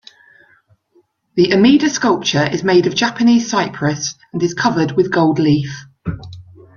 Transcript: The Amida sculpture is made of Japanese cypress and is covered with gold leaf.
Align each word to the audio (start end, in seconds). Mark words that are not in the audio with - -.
The 1.35 1.51
Amida 1.53 1.87
sculpture 1.87 2.49
is 2.51 2.63
made 2.63 2.87
of 2.87 2.95
Japanese 2.95 3.47
cypress 3.47 4.15
and 4.33 4.41
is 4.41 4.55
covered 4.55 4.93
with 4.93 5.11
gold 5.11 5.37
leaf. 5.37 5.85